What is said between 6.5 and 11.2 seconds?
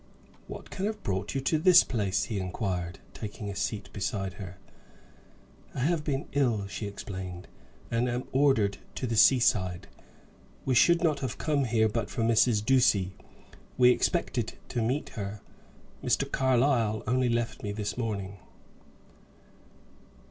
she explained, "and am ordered to the sea side. We should not